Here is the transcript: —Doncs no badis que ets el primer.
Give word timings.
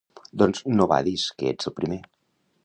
—Doncs 0.41 0.63
no 0.79 0.87
badis 0.93 1.27
que 1.43 1.53
ets 1.53 1.71
el 1.73 1.77
primer. 1.81 2.01